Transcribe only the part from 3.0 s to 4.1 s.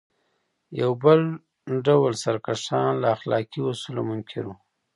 له اخلاقي اصولو